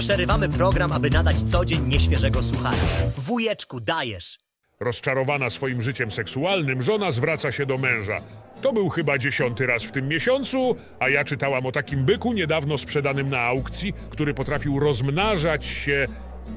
[0.00, 2.76] Przerywamy program, aby nadać co dzień nieświeżego suchara.
[3.16, 4.38] Wujeczku, dajesz!
[4.80, 8.16] Rozczarowana swoim życiem seksualnym, żona zwraca się do męża.
[8.62, 12.78] To był chyba dziesiąty raz w tym miesiącu, a ja czytałam o takim byku niedawno
[12.78, 16.04] sprzedanym na aukcji, który potrafił rozmnażać się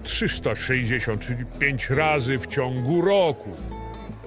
[0.04, 3.50] 365 razy w ciągu roku.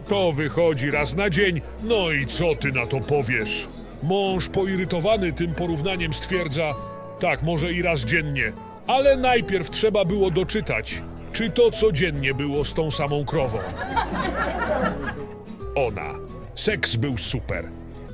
[0.09, 1.61] To wychodzi raz na dzień.
[1.83, 3.69] No i co ty na to powiesz?
[4.03, 6.75] Mąż poirytowany tym porównaniem stwierdza:
[7.21, 8.53] tak, może i raz dziennie,
[8.87, 13.59] ale najpierw trzeba było doczytać, czy to codziennie było z tą samą krową.
[15.75, 16.15] Ona.
[16.55, 17.69] Seks był super.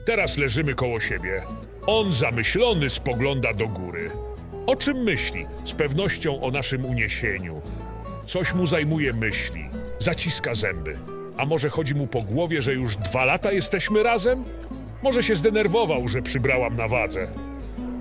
[0.07, 1.43] Teraz leżymy koło siebie.
[1.87, 4.11] On zamyślony spogląda do góry.
[4.67, 5.47] O czym myśli?
[5.65, 7.63] Z pewnością o naszym uniesieniu.
[8.27, 9.65] Coś mu zajmuje myśli.
[9.99, 10.93] Zaciska zęby.
[11.39, 14.45] A może chodzi mu po głowie, że już dwa lata jesteśmy razem?
[15.03, 17.29] Może się zdenerwował, że przybrałam na wadze.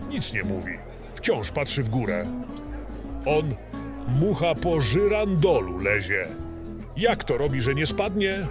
[0.09, 0.90] Nic nie mówi.
[1.21, 2.25] Wciąż patrzy w górę.
[3.25, 3.55] On
[4.07, 6.27] mucha po żyrandolu lezie.
[6.97, 8.47] Jak to robi, że nie spadnie?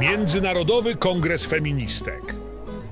[0.00, 2.34] Międzynarodowy Kongres Feministek.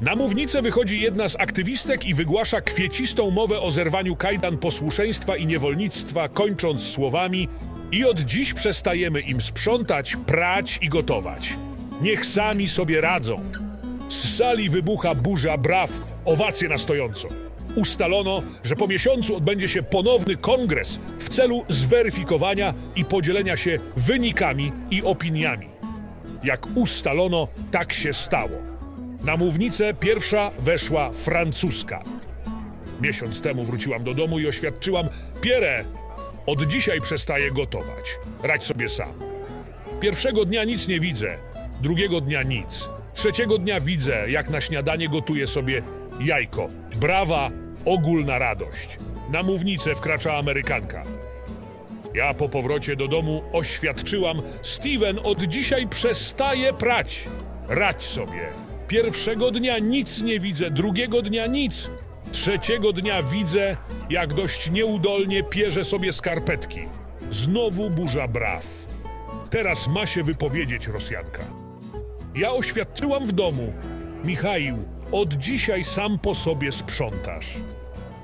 [0.01, 5.47] Na mównicę wychodzi jedna z aktywistek i wygłasza kwiecistą mowę o zerwaniu kajdan posłuszeństwa i
[5.47, 7.49] niewolnictwa, kończąc słowami
[7.93, 11.59] i od dziś przestajemy im sprzątać, prać i gotować.
[12.03, 13.41] Niech sami sobie radzą.
[14.09, 15.91] Z sali wybucha burza braw,
[16.25, 17.29] owacje na stojąco.
[17.75, 24.73] Ustalono, że po miesiącu odbędzie się ponowny kongres w celu zweryfikowania i podzielenia się wynikami
[24.91, 25.69] i opiniami.
[26.45, 28.59] Jak ustalono, tak się stało.
[29.25, 32.03] Na mównicę pierwsza weszła francuska.
[33.01, 35.09] Miesiąc temu wróciłam do domu i oświadczyłam:
[35.41, 35.85] Pierre,
[36.47, 38.19] od dzisiaj przestaję gotować.
[38.43, 39.13] Radź sobie sam.
[40.01, 41.39] Pierwszego dnia nic nie widzę,
[41.83, 42.89] drugiego dnia nic.
[43.15, 45.83] Trzeciego dnia widzę, jak na śniadanie gotuje sobie
[46.21, 46.69] jajko.
[46.97, 47.51] Brawa,
[47.85, 48.99] ogólna radość.
[49.31, 51.03] Na mównicę wkracza Amerykanka.
[52.15, 57.25] Ja po powrocie do domu oświadczyłam: Steven od dzisiaj przestaje prać.
[57.69, 58.49] Radź sobie.
[58.89, 61.91] Pierwszego dnia nic nie widzę, drugiego dnia nic.
[62.33, 63.77] Trzeciego dnia widzę,
[64.11, 66.81] jak dość nieudolnie pierze sobie skarpetki.
[67.31, 68.67] Znowu burza braw.
[69.51, 71.45] Teraz ma się wypowiedzieć Rosjanka.
[72.35, 73.73] Ja oświadczyłam w domu.
[74.25, 74.79] Michaił,
[75.13, 77.47] od dzisiaj sam po sobie sprzątasz.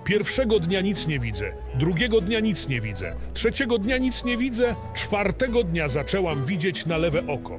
[0.04, 4.74] Pierwszego dnia nic nie widzę, drugiego dnia nic nie widzę, trzeciego dnia nic nie widzę,
[4.94, 7.58] czwartego dnia zaczęłam widzieć na lewe oko.